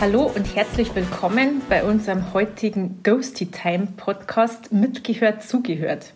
[0.00, 6.14] Hallo und herzlich willkommen bei unserem heutigen Ghosty Time Podcast Mitgehört, zugehört.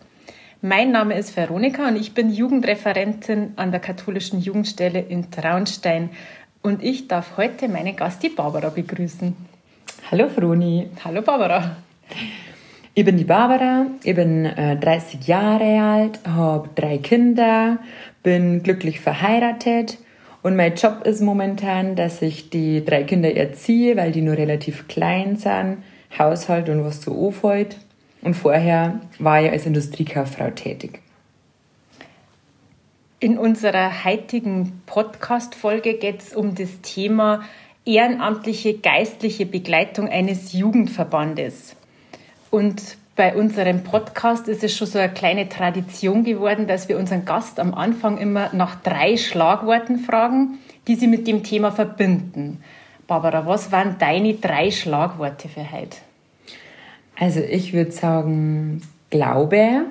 [0.63, 6.09] Mein Name ist Veronika und ich bin Jugendreferentin an der katholischen Jugendstelle in Traunstein
[6.63, 9.35] und ich darf heute meine Gast, die Barbara, begrüßen.
[10.09, 10.89] Hallo Froni.
[11.03, 11.75] Hallo Barbara.
[12.95, 17.77] Ich bin die Barbara, ich bin äh, 30 Jahre alt, habe drei Kinder,
[18.23, 19.99] bin glücklich verheiratet
[20.45, 24.87] und mein Job ist momentan, dass ich die drei Kinder erziehe, weil die nur relativ
[24.87, 25.77] klein sind,
[26.19, 27.77] Haushalt und was so anfällt.
[28.21, 30.99] Und vorher war ich als Industriekauffrau tätig.
[33.19, 37.41] In unserer heutigen Podcast-Folge geht es um das Thema
[37.83, 41.75] ehrenamtliche geistliche Begleitung eines Jugendverbandes.
[42.51, 47.23] Und bei unserem Podcast ist es schon so eine kleine Tradition geworden, dass wir unseren
[47.23, 52.61] Gast am Anfang immer nach drei Schlagworten fragen, die sie mit dem Thema verbinden.
[53.07, 55.97] Barbara, was waren deine drei Schlagworte für heute?
[57.17, 59.85] Also ich würde sagen Glaube,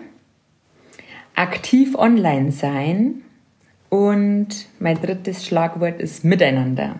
[1.34, 3.22] aktiv online sein
[3.88, 6.96] und mein drittes Schlagwort ist Miteinander.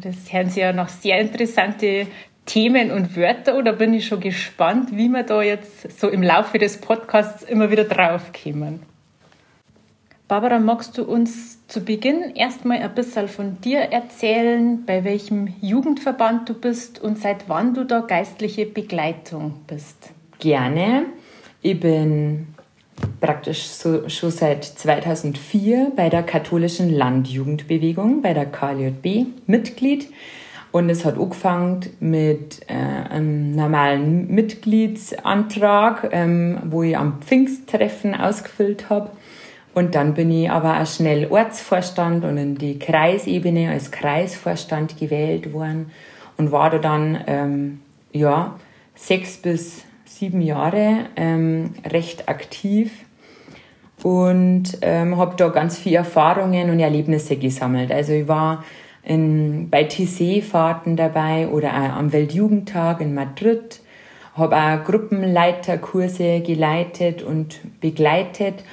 [0.00, 2.08] Das hören Sie ja noch sehr interessante
[2.46, 6.58] Themen und Wörter oder bin ich schon gespannt, wie wir da jetzt so im Laufe
[6.58, 8.80] des Podcasts immer wieder draufkommen.
[10.28, 16.48] Barbara, magst du uns zu Beginn erstmal ein bisschen von dir erzählen, bei welchem Jugendverband
[16.48, 20.10] du bist und seit wann du da geistliche Begleitung bist?
[20.38, 21.04] Gerne.
[21.60, 22.48] Ich bin
[23.20, 30.08] praktisch so, schon seit 2004 bei der katholischen Landjugendbewegung, bei der KJB, Mitglied.
[30.74, 38.90] Und es hat angefangen mit äh, einem normalen Mitgliedsantrag, ähm, wo ich am Pfingsttreffen ausgefüllt
[38.90, 39.10] habe.
[39.72, 45.52] Und dann bin ich aber auch schnell Ortsvorstand und in die Kreisebene als Kreisvorstand gewählt
[45.52, 45.92] worden
[46.38, 47.80] und war da dann ähm,
[48.10, 48.56] ja,
[48.96, 52.90] sechs bis sieben Jahre ähm, recht aktiv
[54.02, 57.92] und ähm, habe da ganz viele Erfahrungen und Erlebnisse gesammelt.
[57.92, 58.64] Also ich war
[59.04, 63.80] in, bei TC-Fahrten dabei oder auch am Weltjugendtag in Madrid.
[64.34, 68.64] Habe auch Gruppenleiterkurse geleitet und begleitet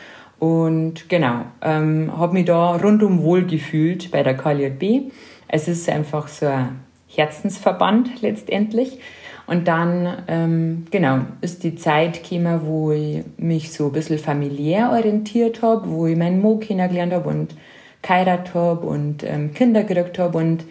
[0.41, 5.11] und genau, ähm, habe mich da rundum wohl gefühlt bei der KLJB.
[5.47, 8.97] Es ist einfach so ein Herzensverband letztendlich.
[9.45, 14.89] Und dann, ähm, genau, ist die Zeit gekommen, wo ich mich so ein bisschen familiär
[14.91, 17.55] orientiert habe, wo ich meinen Mo kennengelernt habe und
[18.01, 20.63] geheiratet habe und ähm, Kinder gekriegt habe und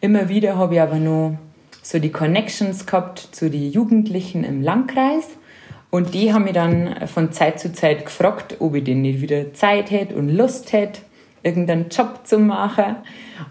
[0.00, 1.36] immer wieder habe ich aber noch
[1.82, 5.28] so die Connections gehabt zu den Jugendlichen im Landkreis
[5.90, 9.54] und die haben mich dann von Zeit zu Zeit gefragt, ob ich denn nicht wieder
[9.54, 11.00] Zeit hätte und Lust hätte,
[11.42, 12.96] irgendeinen Job zu machen.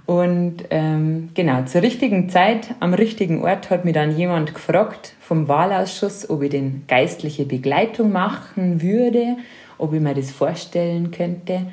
[0.05, 5.47] Und ähm, genau, zur richtigen Zeit, am richtigen Ort hat mich dann jemand gefragt vom
[5.47, 9.37] Wahlausschuss, ob ich denn geistliche Begleitung machen würde,
[9.77, 11.67] ob ich mir das vorstellen könnte.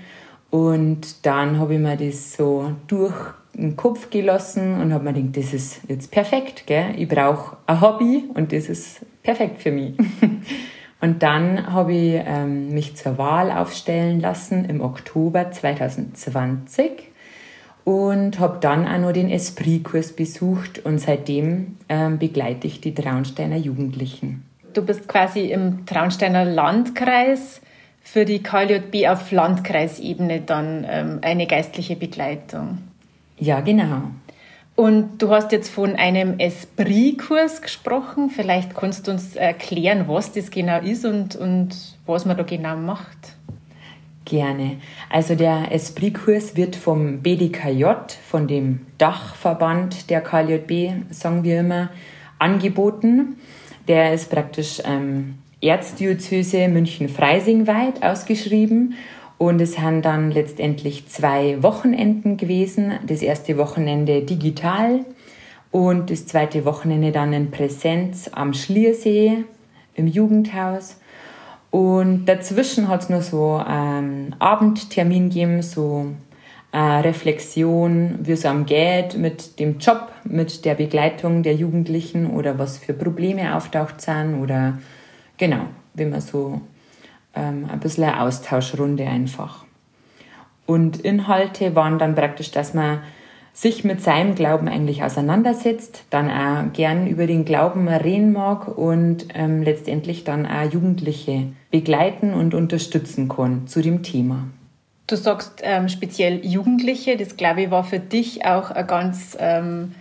[0.52, 3.14] Und dann habe ich mir das so durch
[3.54, 6.66] den Kopf gelassen und habe mir gedacht, das ist jetzt perfekt.
[6.66, 6.94] Gell?
[6.98, 9.94] Ich brauche ein Hobby und das ist perfekt für mich.
[11.00, 16.90] und dann habe ich ähm, mich zur Wahl aufstellen lassen im Oktober 2020
[17.84, 23.56] und habe dann auch noch den Esprit-Kurs besucht und seitdem ähm, begleite ich die Traunsteiner
[23.56, 24.44] Jugendlichen.
[24.74, 27.62] Du bist quasi im Traunsteiner Landkreis
[28.02, 32.78] für die KLJB auf Landkreisebene dann ähm, eine geistliche Begleitung.
[33.38, 34.02] Ja, genau.
[34.74, 38.30] Und du hast jetzt von einem Esprit-Kurs gesprochen.
[38.30, 41.76] Vielleicht kannst du uns erklären, was das genau ist und, und
[42.06, 43.36] was man da genau macht.
[44.24, 44.78] Gerne.
[45.10, 47.84] Also der Esprit-Kurs wird vom BDKJ,
[48.26, 51.90] von dem Dachverband der KLJB, sagen wir immer,
[52.38, 53.36] angeboten.
[53.88, 58.94] Der ist praktisch ähm, Erzdiözese München-Freising weit ausgeschrieben.
[59.38, 62.92] Und es haben dann letztendlich zwei Wochenenden gewesen.
[63.06, 65.04] Das erste Wochenende digital
[65.70, 69.44] und das zweite Wochenende dann in Präsenz am Schliersee
[69.94, 71.00] im Jugendhaus.
[71.70, 76.08] Und dazwischen hat es noch so einen Abendtermin gegeben, so
[76.72, 82.58] äh, Reflexion, wie es am geht mit dem Job, mit der Begleitung der Jugendlichen oder
[82.58, 84.78] was für Probleme auftaucht sind oder
[85.42, 86.60] genau, wie man so
[87.34, 89.64] ähm, ein bisschen eine Austauschrunde einfach.
[90.66, 93.00] Und Inhalte waren dann praktisch, dass man
[93.52, 99.26] sich mit seinem Glauben eigentlich auseinandersetzt, dann auch gern über den Glauben reden mag und
[99.34, 104.44] ähm, letztendlich dann auch Jugendliche begleiten und unterstützen kann zu dem Thema.
[105.08, 109.92] Du sagst ähm, speziell Jugendliche, das glaube ich war für dich auch eine ganz ähm,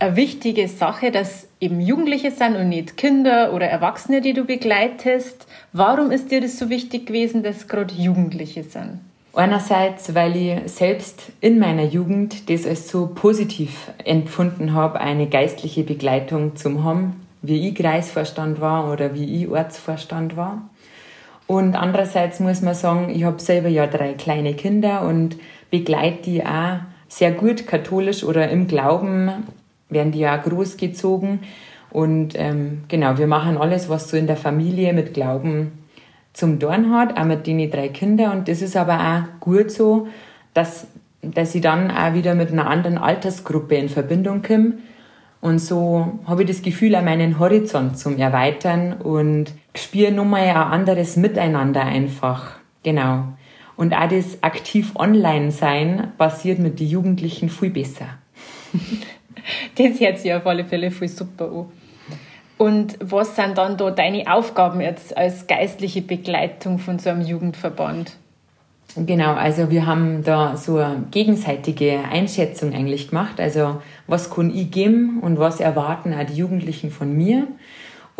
[0.00, 5.46] eine wichtige Sache, dass eben Jugendliche sind und nicht Kinder oder Erwachsene, die du begleitest.
[5.72, 9.00] Warum ist dir das so wichtig gewesen, dass gerade Jugendliche sind?
[9.34, 15.84] Einerseits, weil ich selbst in meiner Jugend das als so positiv empfunden habe, eine geistliche
[15.84, 20.62] Begleitung zu haben, wie ich Kreisvorstand war oder wie ich Ortsvorstand war.
[21.46, 25.36] Und andererseits muss man sagen, ich habe selber ja drei kleine Kinder und
[25.70, 29.44] begleite die auch sehr gut katholisch oder im Glauben
[29.90, 31.40] werden die ja großgezogen.
[31.90, 35.72] Und ähm, genau, wir machen alles, was so in der Familie mit Glauben
[36.32, 38.38] zum Dorn hat, auch mit den drei Kindern.
[38.38, 40.06] Und das ist aber auch gut so,
[40.54, 40.86] dass,
[41.22, 44.74] dass ich dann auch wieder mit einer anderen Altersgruppe in Verbindung komme.
[45.40, 50.56] Und so habe ich das Gefühl, auch meinen Horizont zum Erweitern und spüre nochmal ein
[50.56, 52.56] anderes Miteinander einfach.
[52.82, 53.24] Genau.
[53.76, 58.06] Und auch das aktiv online sein passiert mit den Jugendlichen viel besser.
[59.76, 61.66] das hört sich auf alle Fälle viel super an.
[62.58, 68.16] Und was sind dann da deine Aufgaben jetzt als geistliche Begleitung von so einem Jugendverband?
[68.96, 73.40] Genau, also wir haben da so eine gegenseitige Einschätzung eigentlich gemacht.
[73.40, 77.46] Also was kann ich geben und was erwarten auch die Jugendlichen von mir?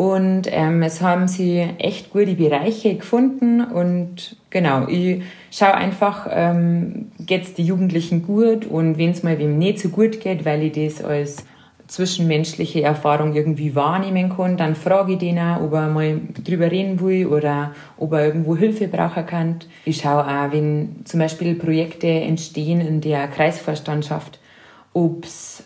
[0.01, 3.61] Und ähm, es haben sie echt gute Bereiche gefunden.
[3.61, 5.21] Und genau, ich
[5.51, 9.89] schaue einfach, ähm, geht es die Jugendlichen gut und wenn es mal wem nicht so
[9.89, 11.45] gut geht, weil ich das als
[11.85, 16.99] zwischenmenschliche Erfahrung irgendwie wahrnehmen kann, dann frage ich den auch, ob er mal drüber reden
[16.99, 19.59] will oder ob er irgendwo Hilfe brauchen kann.
[19.85, 24.39] Ich schaue auch, wenn zum Beispiel Projekte entstehen in der Kreisvorstandschaft,
[24.93, 25.63] ob es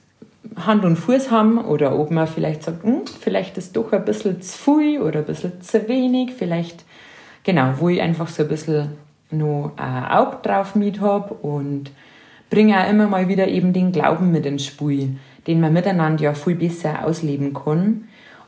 [0.56, 4.42] Hand und Fuß haben oder ob man vielleicht sagt, hm, vielleicht ist doch ein bisschen
[4.42, 6.86] zu viel oder ein bisschen zu wenig, vielleicht,
[7.44, 8.90] genau, wo ich einfach so ein bisschen
[9.32, 11.92] noch ein Auge drauf mit habe und
[12.50, 15.18] bringe auch immer mal wieder eben den Glauben mit ins Spiel,
[15.48, 18.08] den man miteinander ja viel besser ausleben kann.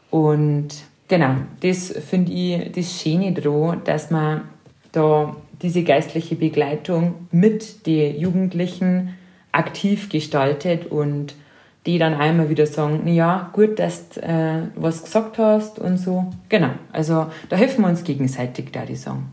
[0.10, 0.70] Und
[1.08, 4.42] genau, das finde ich das Schöne daran, dass man
[4.92, 9.16] da diese geistliche Begleitung mit den Jugendlichen
[9.52, 11.34] aktiv gestaltet und
[11.88, 16.26] die dann einmal wieder sagen, ja, gut, dass du äh, was gesagt hast und so.
[16.50, 19.32] Genau, also da helfen wir uns gegenseitig, da die sagen.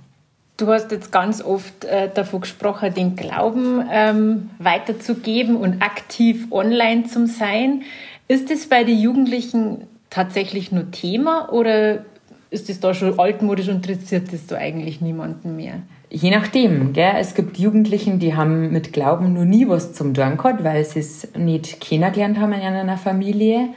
[0.56, 7.04] Du hast jetzt ganz oft äh, davon gesprochen, den Glauben ähm, weiterzugeben und aktiv online
[7.04, 7.82] zu sein.
[8.28, 12.04] Ist das bei den Jugendlichen tatsächlich nur Thema oder
[12.50, 15.82] ist das da schon altmodisch und interessiert das da eigentlich niemanden mehr?
[16.16, 17.14] Je nachdem, gell?
[17.18, 21.00] es gibt Jugendlichen, die haben mit Glauben noch nie was zum tun gehabt, weil sie
[21.00, 23.70] es nicht kennengelernt haben in einer Familie.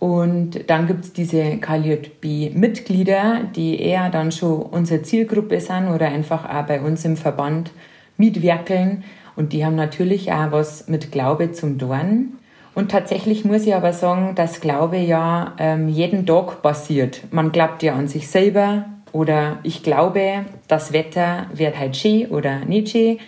[0.00, 6.44] Und dann gibt es diese KJB-Mitglieder, die eher dann schon unsere Zielgruppe sind oder einfach
[6.52, 7.70] auch bei uns im Verband
[8.16, 9.04] mitwirkeln.
[9.36, 12.32] Und die haben natürlich auch was mit Glaube zum Dorn.
[12.74, 17.22] Und tatsächlich muss ich aber sagen, dass Glaube ja ähm, jeden Tag passiert.
[17.30, 22.66] Man glaubt ja an sich selber, oder ich glaube, das Wetter wird halt schön oder
[22.66, 23.18] nicht schön.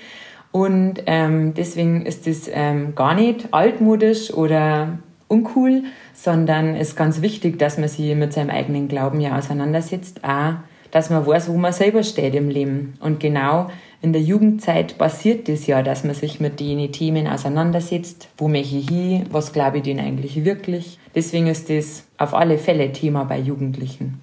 [0.52, 7.23] Und ähm, deswegen ist es ähm, gar nicht altmodisch oder uncool, sondern es ist ganz
[7.23, 10.25] wichtig, dass man sich mit seinem eigenen Glauben ja auseinandersetzt.
[10.25, 10.54] Auch,
[10.90, 12.95] dass man weiß, wo man selber steht im Leben.
[13.00, 13.68] Und genau
[14.02, 18.28] in der Jugendzeit passiert das ja, dass man sich mit den Themen auseinandersetzt.
[18.37, 19.26] Wo möchte ich hin?
[19.30, 20.99] Was glaube ich denn eigentlich wirklich?
[21.14, 24.21] Deswegen ist das auf alle Fälle Thema bei Jugendlichen.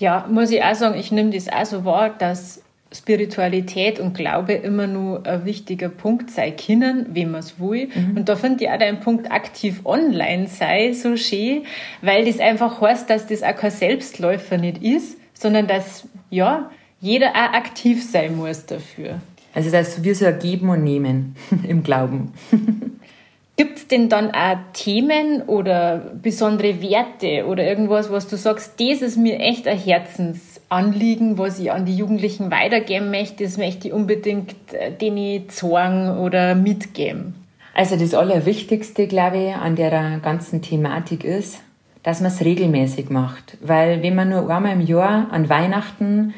[0.00, 4.54] Ja, muss ich auch sagen, ich nehme das auch so wahr, dass Spiritualität und Glaube
[4.54, 7.88] immer nur ein wichtiger Punkt sein können, wenn man es will.
[7.94, 8.16] Mhm.
[8.16, 11.64] Und da finde ich auch dein Punkt aktiv online sei so schön,
[12.00, 17.32] weil das einfach heißt, dass das auch kein Selbstläufer nicht ist, sondern dass, ja, jeder
[17.32, 19.20] auch aktiv sein muss dafür.
[19.54, 21.36] Also das ist wie so ein Geben und Nehmen
[21.68, 22.32] im Glauben.
[23.56, 29.02] Gibt es denn dann auch Themen oder besondere Werte oder irgendwas, was du sagst, das
[29.02, 33.94] ist mir echt ein Herzensanliegen, was ich an die Jugendlichen weitergeben möchte, das möchte ich
[33.94, 37.34] unbedingt äh, denen zeigen oder mitgeben?
[37.74, 41.60] Also das Allerwichtigste, glaube ich, an der ganzen Thematik ist,
[42.02, 43.58] dass man es regelmäßig macht.
[43.60, 46.34] Weil wenn man nur einmal im Jahr an Weihnachten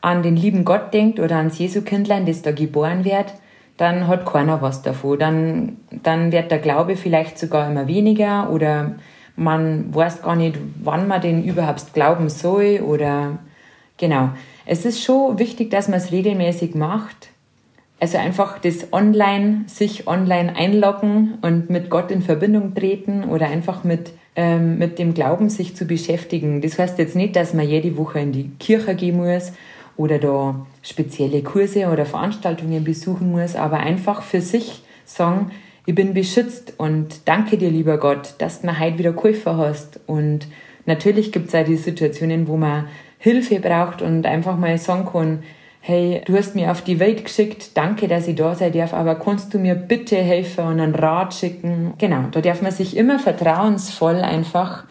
[0.00, 3.32] an den lieben Gott denkt oder ans Jesu Kindlein, das da geboren wird,
[3.76, 5.18] dann hat keiner was davon.
[5.18, 8.96] Dann, dann wird der Glaube vielleicht sogar immer weniger oder
[9.36, 13.38] man weiß gar nicht, wann man den überhaupt glauben soll oder
[13.96, 14.30] genau.
[14.66, 17.30] Es ist schon wichtig, dass man es regelmäßig macht.
[18.00, 23.82] Also einfach das Online, sich online einloggen und mit Gott in Verbindung treten oder einfach
[23.82, 26.60] mit, ähm, mit dem Glauben sich zu beschäftigen.
[26.60, 29.52] Das heißt jetzt nicht, dass man jede Woche in die Kirche gehen muss
[29.96, 35.50] oder da spezielle Kurse oder Veranstaltungen besuchen muss, aber einfach für sich sagen,
[35.86, 40.00] ich bin beschützt und danke dir, lieber Gott, dass du mir heute wieder geholfen hast.
[40.06, 40.48] Und
[40.86, 45.42] natürlich gibt es auch die Situationen, wo man Hilfe braucht und einfach mal sagen kann,
[45.80, 49.16] hey, du hast mir auf die Welt geschickt, danke, dass ich da sein darf, aber
[49.16, 51.92] kannst du mir bitte helfen und einen Rat schicken?
[51.98, 54.84] Genau, da darf man sich immer vertrauensvoll einfach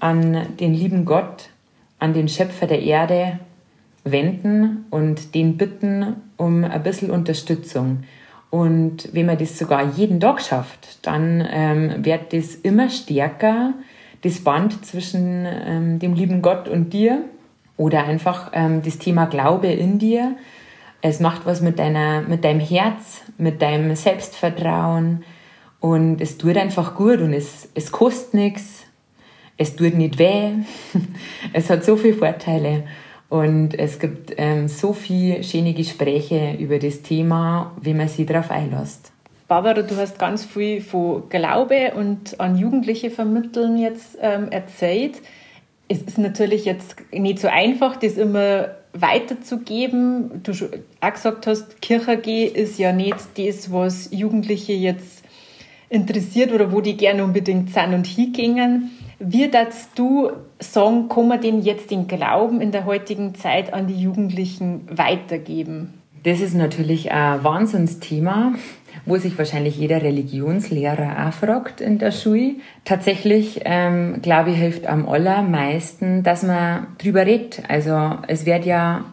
[0.00, 1.50] an den lieben Gott,
[2.00, 3.38] an den Schöpfer der Erde
[4.04, 8.04] wenden und den bitten um ein bisschen Unterstützung.
[8.50, 13.74] Und wenn man das sogar jeden Tag schafft, dann ähm, wird das immer stärker,
[14.22, 17.24] das Band zwischen ähm, dem lieben Gott und dir
[17.76, 20.36] oder einfach ähm, das Thema Glaube in dir.
[21.00, 25.24] Es macht was mit, deiner, mit deinem Herz, mit deinem Selbstvertrauen
[25.78, 28.84] und es tut einfach gut und es, es kostet nichts,
[29.56, 30.52] es tut nicht weh,
[31.54, 32.84] es hat so viele Vorteile.
[33.30, 38.50] Und es gibt ähm, so viele schöne Gespräche über das Thema, wie man sich darauf
[38.50, 39.12] einlässt.
[39.46, 45.22] Barbara, du hast ganz viel von Glaube und an Jugendliche vermitteln jetzt ähm, erzählt.
[45.88, 50.42] Es ist natürlich jetzt nicht so einfach, das immer weiterzugeben.
[50.42, 50.52] Du
[51.00, 55.24] auch gesagt hast, Kirche ist ja nicht das, was Jugendliche jetzt
[55.88, 58.90] interessiert oder wo die gerne unbedingt sind und hingehen.
[59.22, 63.86] Wie darfst du sagen, kann man denn jetzt den Glauben in der heutigen Zeit an
[63.86, 66.00] die Jugendlichen weitergeben?
[66.22, 68.54] Das ist natürlich ein Wahnsinnsthema,
[69.04, 72.56] wo sich wahrscheinlich jeder Religionslehrer auch fragt in der Schule.
[72.86, 77.62] Tatsächlich, ähm, glaube ich, hilft am allermeisten, dass man drüber redet.
[77.68, 79.04] Also es wird ja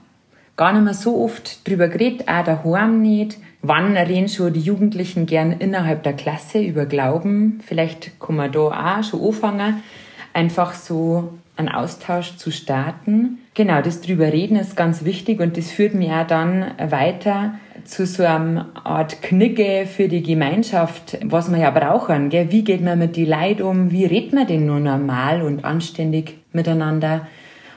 [0.56, 3.40] gar nicht mehr so oft drüber geredet, auch daheim nicht.
[3.70, 7.60] Wann reden schon die Jugendlichen gern innerhalb der Klasse über Glauben?
[7.66, 9.84] Vielleicht kann man da auch schon anfangen,
[10.32, 13.40] einfach so einen Austausch zu starten.
[13.56, 18.06] Genau, das drüber reden ist ganz wichtig und das führt mir auch dann weiter zu
[18.06, 22.30] so einer Art Knicke für die Gemeinschaft, was wir ja brauchen.
[22.30, 22.50] Gell?
[22.50, 23.92] Wie geht man mit die Leid um?
[23.92, 27.28] Wie redet man denn nur normal und anständig miteinander?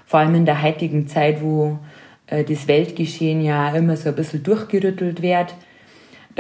[0.07, 1.81] Vor allem in der heutigen Zeit, wo
[2.29, 5.53] äh, das Weltgeschehen ja immer so ein bisschen durchgerüttelt wird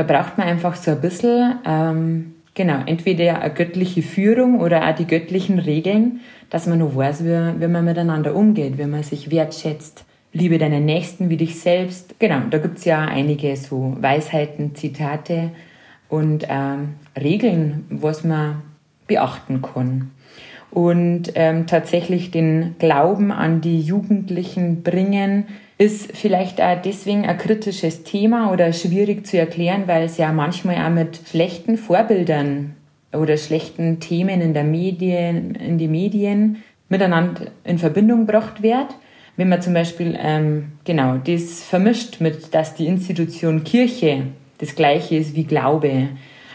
[0.00, 4.94] da braucht man einfach so ein bisschen, ähm, genau, entweder eine göttliche Führung oder auch
[4.94, 9.30] die göttlichen Regeln, dass man nur weiß, wie, wie man miteinander umgeht, wie man sich
[9.30, 10.06] wertschätzt.
[10.32, 12.18] Liebe deinen Nächsten wie dich selbst.
[12.18, 15.50] Genau, da gibt's ja einige so Weisheiten, Zitate
[16.08, 18.62] und ähm, Regeln, was man
[19.06, 20.12] beachten kann.
[20.70, 25.48] Und ähm, tatsächlich den Glauben an die Jugendlichen bringen,
[25.80, 30.76] ist vielleicht auch deswegen ein kritisches Thema oder schwierig zu erklären, weil es ja manchmal
[30.76, 32.76] auch mit schlechten Vorbildern
[33.14, 38.88] oder schlechten Themen in der Medien, in die Medien miteinander in Verbindung gebracht wird.
[39.38, 44.24] Wenn man zum Beispiel ähm, genau das vermischt mit, dass die Institution Kirche
[44.58, 46.08] das gleiche ist wie Glaube,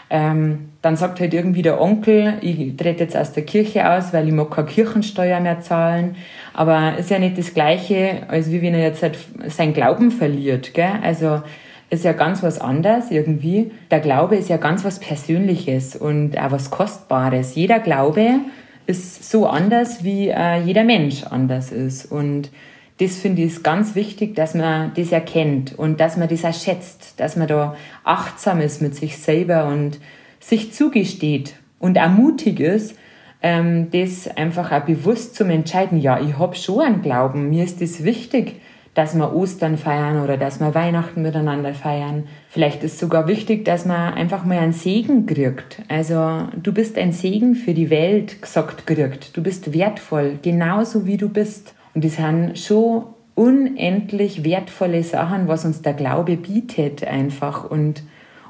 [0.08, 4.28] ähm, dann sagt halt irgendwie der Onkel, ich trete jetzt aus der Kirche aus, weil
[4.28, 6.16] ich mag keine Kirchensteuer mehr zahlen.
[6.54, 10.74] Aber ist ja nicht das Gleiche, als wie wenn er jetzt halt sein Glauben verliert.
[10.74, 10.92] Gell?
[11.02, 11.42] Also
[11.90, 13.72] ist ja ganz was anderes irgendwie.
[13.90, 17.54] Der Glaube ist ja ganz was Persönliches und auch was Kostbares.
[17.54, 18.40] Jeder Glaube
[18.86, 22.06] ist so anders, wie äh, jeder Mensch anders ist.
[22.06, 22.50] Und
[22.98, 27.20] das finde ich ganz wichtig, dass man das erkennt und dass man das auch schätzt,
[27.20, 30.00] dass man da achtsam ist mit sich selber und
[30.40, 32.96] sich zugesteht und auch mutig ist,
[33.42, 37.82] ähm, das einfach auch bewusst zum Entscheiden, ja, ich habe schon einen Glauben, mir ist
[37.82, 38.60] es das wichtig,
[38.94, 42.24] dass wir Ostern feiern oder dass wir Weihnachten miteinander feiern.
[42.48, 45.82] Vielleicht ist sogar wichtig, dass man einfach mal einen Segen kriegt.
[45.88, 49.36] Also du bist ein Segen für die Welt gesagt kriegt.
[49.36, 51.75] Du bist wertvoll, genauso wie du bist.
[51.96, 57.70] Und das sind schon unendlich wertvolle Sachen, was uns der Glaube bietet einfach.
[57.70, 58.02] Und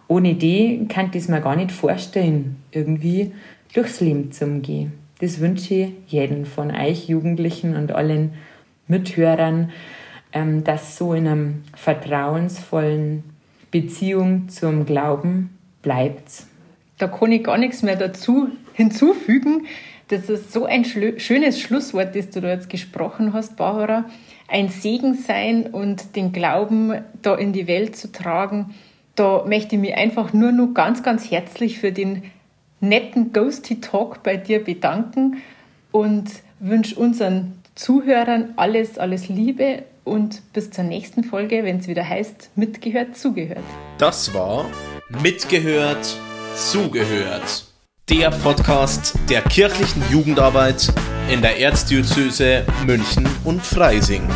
[0.08, 3.30] ohne die kann ich es mir gar nicht vorstellen, irgendwie
[3.72, 4.94] durchs Leben zu gehen.
[5.20, 8.32] Das wünsche ich jedem von euch Jugendlichen und allen
[8.88, 9.70] Mithörern,
[10.32, 13.22] ähm, dass so in einem vertrauensvollen
[13.70, 16.46] Beziehung zum Glauben bleibt.
[16.98, 19.66] Da kann ich gar nichts mehr dazu hinzufügen.
[20.08, 24.04] Das ist so ein schönes Schlusswort, das du da jetzt gesprochen hast, Barbara.
[24.48, 28.74] Ein Segen sein und den Glauben da in die Welt zu tragen
[29.16, 32.30] da möchte ich mich einfach nur noch ganz, ganz herzlich für den
[32.80, 35.38] netten Ghosty Talk bei dir bedanken
[35.90, 42.08] und wünsche unseren Zuhörern alles, alles Liebe und bis zur nächsten Folge, wenn es wieder
[42.08, 43.64] heißt, mitgehört, zugehört.
[43.98, 44.66] Das war
[45.22, 46.16] Mitgehört,
[46.54, 47.66] zugehört.
[48.08, 50.92] Der Podcast der kirchlichen Jugendarbeit
[51.28, 54.28] in der Erzdiözese München und Freising.